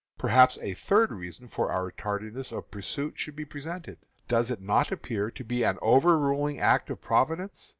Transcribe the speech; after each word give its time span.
Perhaps 0.17 0.57
a 0.63 0.73
third 0.73 1.11
reason 1.11 1.47
for 1.47 1.71
our 1.71 1.91
tardiness 1.91 2.51
of 2.51 2.71
pursuit 2.71 3.19
should 3.19 3.35
be 3.35 3.45
presented. 3.45 3.99
Does 4.27 4.49
it 4.49 4.59
not 4.59 4.91
appear 4.91 5.29
to 5.29 5.43
be 5.43 5.61
an 5.61 5.77
overruling 5.79 6.57
act 6.59 6.89
of 6.89 6.99
Providence? 7.03 7.69